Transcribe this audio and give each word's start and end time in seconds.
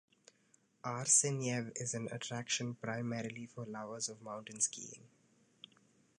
Arsenyev 0.83 1.73
is 1.75 1.93
an 1.93 2.09
attraction 2.11 2.73
primarily 2.73 3.45
for 3.45 3.65
lovers 3.67 4.09
of 4.09 4.19
mountain-skiing. 4.23 5.03